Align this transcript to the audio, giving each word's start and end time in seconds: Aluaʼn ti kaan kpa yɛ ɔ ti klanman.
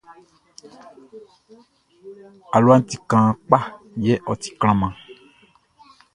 Aluaʼn 2.55 2.81
ti 2.89 2.95
kaan 3.09 3.29
kpa 3.47 3.59
yɛ 4.05 4.13
ɔ 4.31 4.33
ti 4.41 4.49
klanman. 4.59 4.93